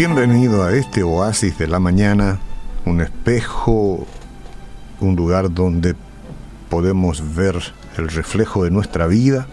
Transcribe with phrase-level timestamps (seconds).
[0.00, 2.38] Bienvenido a este oasis de la mañana,
[2.86, 4.06] un espejo,
[4.98, 5.94] un lugar donde
[6.70, 7.56] podemos ver
[7.98, 9.46] el reflejo de nuestra vida,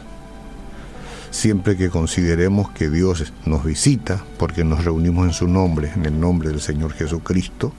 [1.31, 6.17] siempre que consideremos que Dios nos visita, porque nos reunimos en su nombre, en el
[6.17, 7.73] nombre del Señor Jesucristo.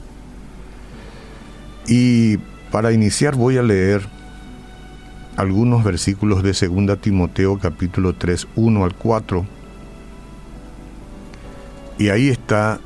[1.86, 2.36] Y
[2.70, 4.02] para iniciar voy a leer
[5.36, 9.57] algunos versículos de 2 Timoteo capítulo 3, 1 al 4
[11.98, 12.80] y ahí está,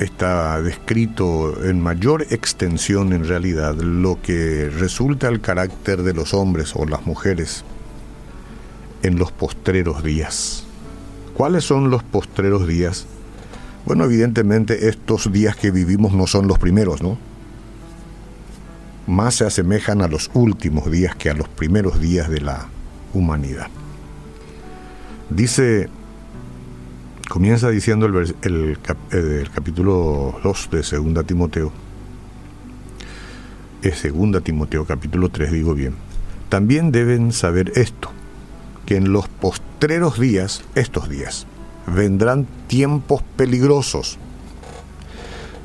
[0.00, 6.74] está descrito en mayor extensión en realidad lo que resulta el carácter de los hombres
[6.74, 7.64] o las mujeres
[9.02, 10.64] en los postreros días.
[11.34, 13.06] ¿Cuáles son los postreros días?
[13.86, 17.18] Bueno, evidentemente estos días que vivimos no son los primeros, ¿no?
[19.06, 22.68] Más se asemejan a los últimos días que a los primeros días de la
[23.14, 23.68] humanidad.
[25.30, 25.88] Dice
[27.32, 31.72] Comienza diciendo el, el capítulo 2 de Segunda Timoteo.
[33.80, 35.94] Es Segunda Timoteo, capítulo 3, digo bien.
[36.50, 38.10] También deben saber esto,
[38.84, 41.46] que en los postreros días, estos días,
[41.86, 44.18] vendrán tiempos peligrosos.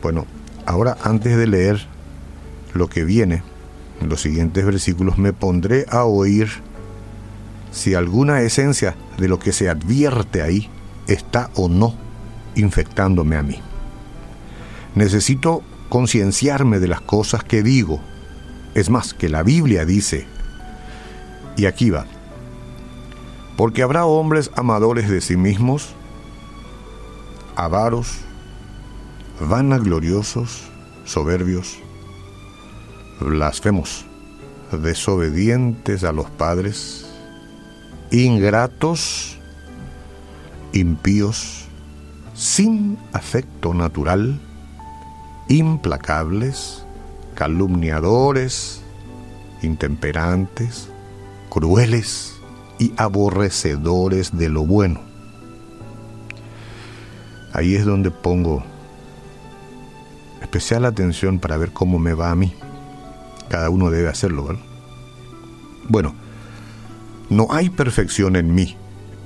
[0.01, 0.25] Bueno,
[0.65, 1.85] ahora antes de leer
[2.75, 3.43] lo que viene,
[3.99, 6.47] en los siguientes versículos, me pondré a oír
[7.73, 10.69] si alguna esencia de lo que se advierte ahí
[11.07, 11.95] está o no
[12.55, 13.59] infectándome a mí.
[14.95, 17.99] Necesito concienciarme de las cosas que digo.
[18.75, 20.27] Es más, que la Biblia dice,
[21.55, 22.05] y aquí va,
[23.55, 25.95] porque habrá hombres amadores de sí mismos,
[27.55, 28.19] avaros,
[29.39, 30.69] vanagloriosos,
[31.05, 31.79] soberbios,
[33.19, 34.05] blasfemos,
[34.71, 37.09] desobedientes a los padres,
[38.11, 39.36] ingratos,
[40.79, 41.65] impíos,
[42.33, 44.39] sin afecto natural,
[45.49, 46.83] implacables,
[47.35, 48.81] calumniadores,
[49.61, 50.89] intemperantes,
[51.49, 52.33] crueles
[52.79, 55.01] y aborrecedores de lo bueno.
[57.53, 58.63] Ahí es donde pongo
[60.41, 62.53] especial atención para ver cómo me va a mí.
[63.49, 64.63] Cada uno debe hacerlo, ¿verdad?
[65.89, 66.13] Bueno,
[67.29, 68.75] no hay perfección en mí,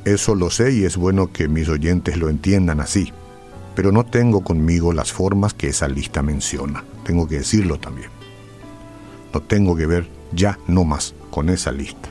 [0.05, 3.11] eso lo sé y es bueno que mis oyentes lo entiendan así,
[3.75, 6.83] pero no tengo conmigo las formas que esa lista menciona.
[7.03, 8.09] Tengo que decirlo también.
[9.33, 12.09] No tengo que ver ya no más con esa lista.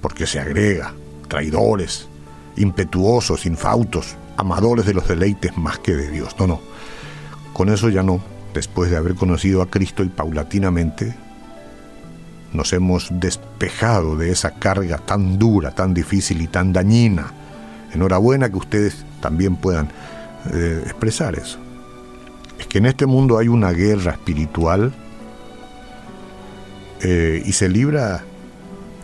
[0.00, 0.94] Porque se agrega
[1.28, 2.08] traidores,
[2.56, 6.34] impetuosos, infautos, amadores de los deleites más que de Dios.
[6.38, 6.60] No, no.
[7.52, 8.20] Con eso ya no.
[8.52, 11.14] Después de haber conocido a Cristo y paulatinamente
[12.54, 17.32] nos hemos despejado de esa carga tan dura, tan difícil y tan dañina.
[17.92, 19.88] Enhorabuena que ustedes también puedan
[20.52, 21.58] eh, expresar eso.
[22.58, 24.92] Es que en este mundo hay una guerra espiritual
[27.02, 28.22] eh, y se libra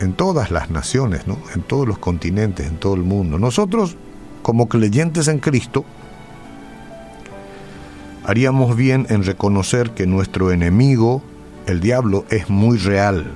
[0.00, 1.36] en todas las naciones, ¿no?
[1.54, 3.38] en todos los continentes, en todo el mundo.
[3.38, 3.96] Nosotros,
[4.42, 5.84] como creyentes en Cristo,
[8.24, 11.22] haríamos bien en reconocer que nuestro enemigo
[11.66, 13.32] el diablo es muy real.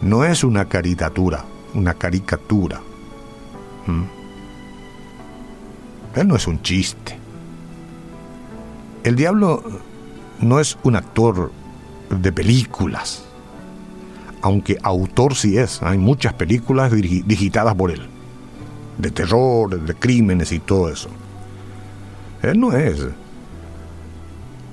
[0.00, 1.44] No es una caricatura,
[1.74, 2.80] una caricatura.
[3.86, 4.02] ¿Mm?
[6.16, 7.18] Él no es un chiste.
[9.04, 9.62] El diablo
[10.40, 11.50] no es un actor
[12.10, 13.24] de películas,
[14.42, 15.82] aunque autor sí es.
[15.82, 18.02] Hay muchas películas digitadas por él,
[18.98, 21.08] de terror, de crímenes y todo eso.
[22.42, 23.06] Él no es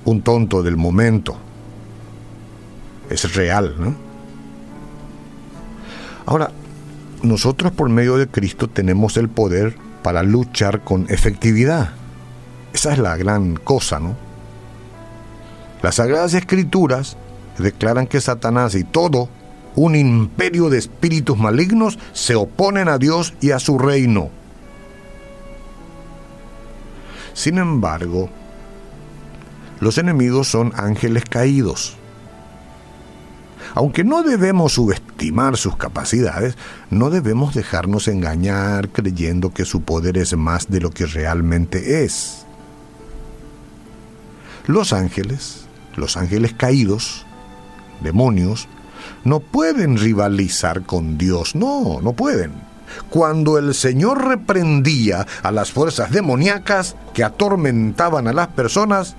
[0.04, 1.36] un tonto del momento.
[3.08, 3.94] Es real, ¿no?
[6.26, 6.50] Ahora,
[7.22, 11.90] nosotros por medio de Cristo tenemos el poder para luchar con efectividad.
[12.72, 14.16] Esa es la gran cosa, ¿no?
[15.82, 17.16] Las Sagradas Escrituras
[17.58, 19.28] declaran que Satanás y todo
[19.76, 24.30] un imperio de espíritus malignos se oponen a Dios y a su reino.
[27.32, 28.28] Sin embargo,
[29.80, 31.96] los enemigos son ángeles caídos.
[33.74, 36.56] Aunque no debemos subestimar sus capacidades,
[36.90, 42.46] no debemos dejarnos engañar creyendo que su poder es más de lo que realmente es.
[44.66, 45.66] Los ángeles,
[45.96, 47.24] los ángeles caídos,
[48.00, 48.68] demonios,
[49.24, 52.52] no pueden rivalizar con Dios, no, no pueden.
[53.08, 59.14] Cuando el Señor reprendía a las fuerzas demoníacas que atormentaban a las personas,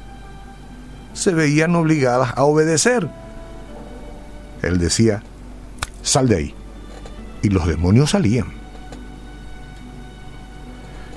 [1.13, 3.09] se veían obligadas a obedecer.
[4.61, 5.23] Él decía,
[6.03, 6.55] sal de ahí.
[7.41, 8.47] Y los demonios salían.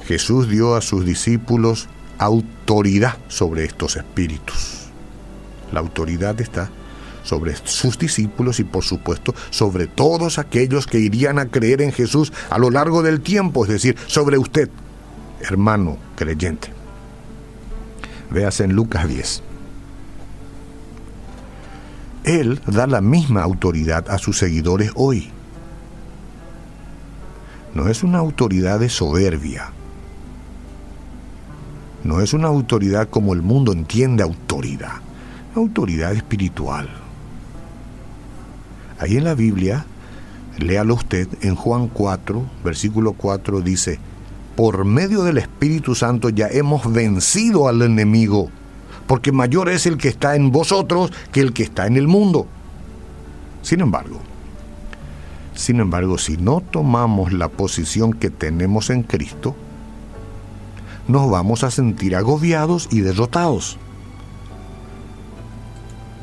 [0.06, 1.88] Jesús dio a sus discípulos
[2.19, 4.88] autoridad sobre estos espíritus.
[5.73, 6.70] La autoridad está
[7.23, 12.32] sobre sus discípulos y por supuesto sobre todos aquellos que irían a creer en Jesús
[12.50, 14.69] a lo largo del tiempo, es decir, sobre usted,
[15.40, 16.69] hermano creyente.
[18.31, 19.54] Veas en Lucas 10.
[22.25, 25.31] Él da la misma autoridad a sus seguidores hoy.
[27.75, 29.71] No es una autoridad de soberbia.
[32.03, 35.00] No es una autoridad como el mundo entiende autoridad.
[35.55, 36.88] Autoridad espiritual.
[38.99, 39.85] Ahí en la Biblia,
[40.59, 43.99] léalo usted, en Juan 4, versículo 4 dice,
[44.56, 48.50] por medio del Espíritu Santo ya hemos vencido al enemigo,
[49.06, 52.47] porque mayor es el que está en vosotros que el que está en el mundo.
[53.62, 54.21] Sin embargo,
[55.55, 59.55] sin embargo, si no tomamos la posición que tenemos en Cristo,
[61.06, 63.79] nos vamos a sentir agobiados y derrotados.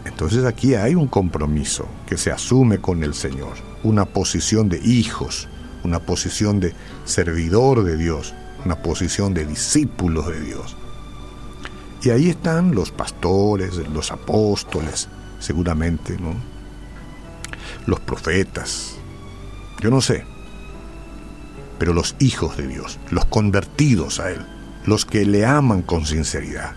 [0.05, 3.53] Entonces aquí hay un compromiso que se asume con el Señor,
[3.83, 5.47] una posición de hijos,
[5.83, 6.73] una posición de
[7.05, 8.33] servidor de Dios,
[8.65, 10.75] una posición de discípulos de Dios.
[12.03, 15.07] Y ahí están los pastores, los apóstoles,
[15.39, 16.33] seguramente, ¿no?
[17.85, 18.95] Los profetas,
[19.81, 20.25] yo no sé,
[21.77, 24.45] pero los hijos de Dios, los convertidos a Él,
[24.85, 26.73] los que le aman con sinceridad,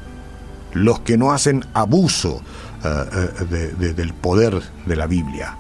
[0.73, 2.43] los que no hacen abuso
[2.85, 5.57] eh, eh, del poder de la Biblia,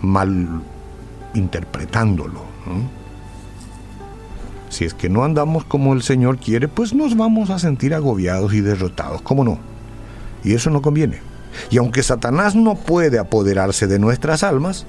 [0.00, 0.62] mal
[1.34, 2.42] interpretándolo.
[4.72, 8.54] Si es que no andamos como el Señor quiere, pues nos vamos a sentir agobiados
[8.54, 9.58] y derrotados, ¿cómo no?
[10.42, 11.20] Y eso no conviene.
[11.68, 14.86] Y aunque Satanás no puede apoderarse de nuestras almas,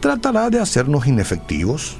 [0.00, 1.98] tratará de hacernos inefectivos.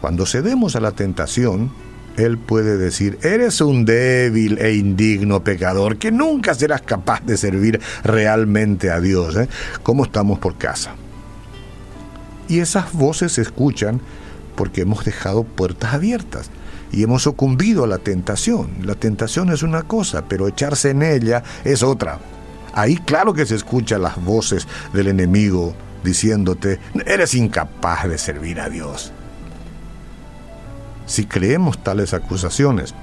[0.00, 1.70] Cuando cedemos a la tentación,
[2.16, 7.82] Él puede decir, eres un débil e indigno pecador que nunca serás capaz de servir
[8.02, 9.36] realmente a Dios.
[9.36, 9.46] ¿eh?
[9.82, 10.94] ¿Cómo estamos por casa?
[12.48, 14.00] Y esas voces se escuchan
[14.56, 16.50] porque hemos dejado puertas abiertas
[16.92, 18.70] y hemos sucumbido a la tentación.
[18.82, 22.18] La tentación es una cosa, pero echarse en ella es otra.
[22.74, 28.68] Ahí claro que se escuchan las voces del enemigo diciéndote, eres incapaz de servir a
[28.68, 29.12] Dios.
[31.06, 32.94] Si creemos tales acusaciones,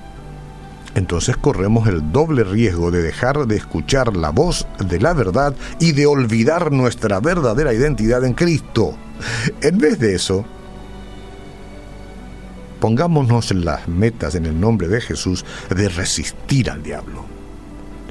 [0.95, 5.91] entonces corremos el doble riesgo de dejar de escuchar la voz de la verdad y
[5.91, 8.95] de olvidar nuestra verdadera identidad en Cristo.
[9.61, 10.45] En vez de eso,
[12.79, 17.25] pongámonos las metas en el nombre de Jesús de resistir al diablo.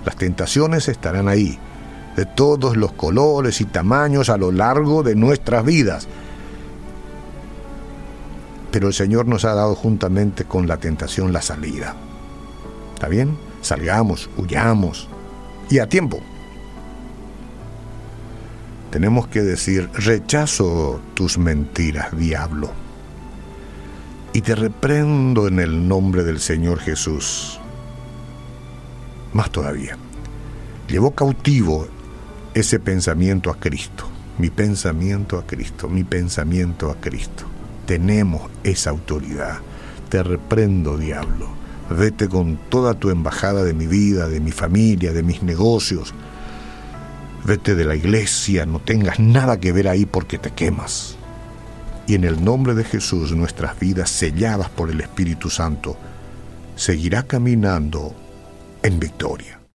[0.05, 1.59] Las tentaciones estarán ahí,
[2.17, 6.09] de todos los colores y tamaños a lo largo de nuestras vidas.
[8.71, 11.95] Pero el Señor nos ha dado juntamente con la tentación la salida.
[12.95, 13.39] ¿Está bien?
[13.63, 15.09] Salgamos, huyamos.
[15.71, 16.21] Y a tiempo
[18.91, 22.71] tenemos que decir, rechazo tus mentiras, diablo,
[24.33, 27.59] y te reprendo en el nombre del Señor Jesús.
[29.33, 29.97] Más todavía,
[30.89, 31.87] llevó cautivo
[32.55, 34.05] ese pensamiento a Cristo,
[34.39, 37.45] mi pensamiento a Cristo, mi pensamiento a Cristo.
[37.87, 39.59] Tenemos esa autoridad.
[40.09, 41.49] Te reprendo, diablo.
[41.91, 46.15] Vete con toda tu embajada de mi vida, de mi familia, de mis negocios,
[47.45, 51.17] Vete de la iglesia, no tengas nada que ver ahí porque te quemas.
[52.09, 55.97] Y en el nombre de Jesús nuestras vidas selladas por el Espíritu Santo
[56.75, 58.15] seguirá caminando
[58.83, 59.58] en victoria.